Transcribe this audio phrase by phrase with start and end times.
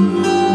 [0.00, 0.49] Música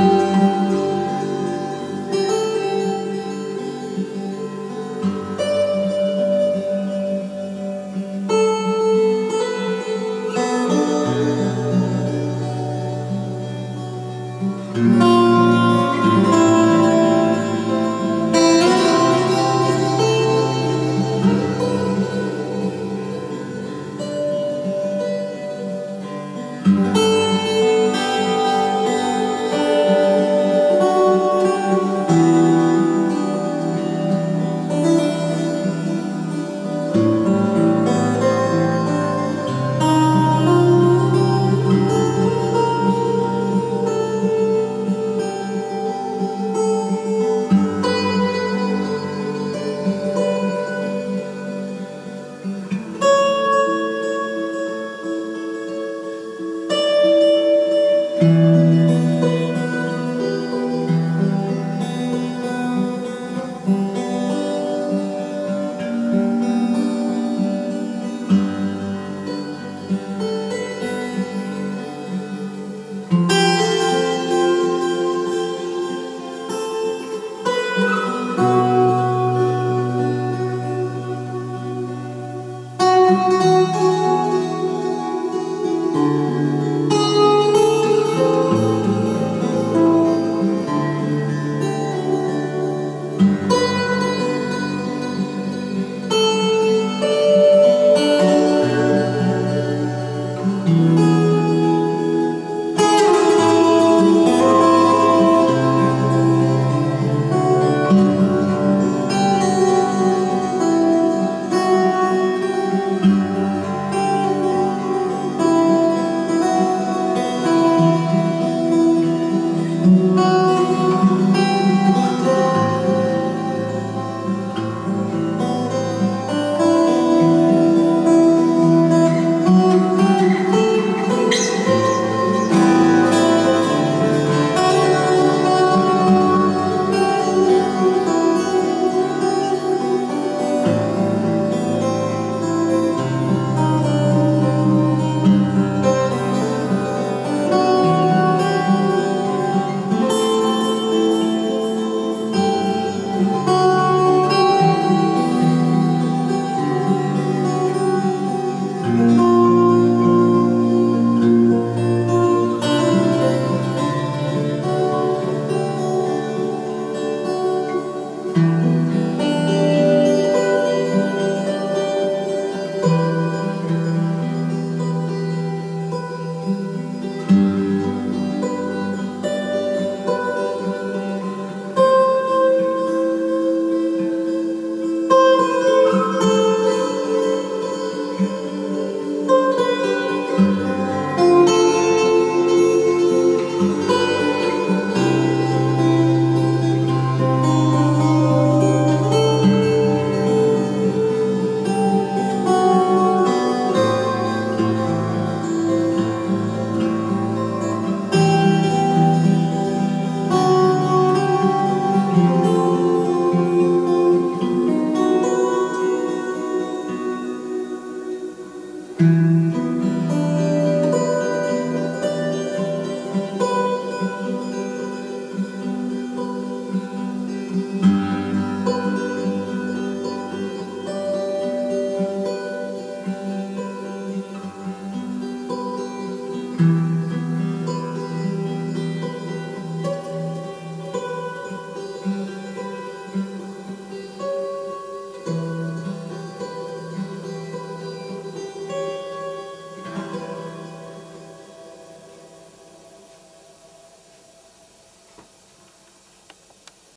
[218.98, 219.65] Música